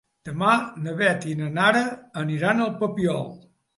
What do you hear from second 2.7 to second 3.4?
Papiol.